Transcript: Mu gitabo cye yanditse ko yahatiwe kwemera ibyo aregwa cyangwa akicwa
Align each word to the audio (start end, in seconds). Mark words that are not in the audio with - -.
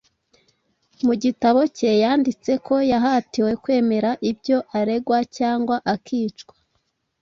Mu 1.05 1.13
gitabo 1.23 1.59
cye 1.77 1.91
yanditse 2.03 2.51
ko 2.65 2.75
yahatiwe 2.91 3.51
kwemera 3.63 4.09
ibyo 4.31 4.57
aregwa 4.79 5.17
cyangwa 5.37 5.75
akicwa 5.93 6.55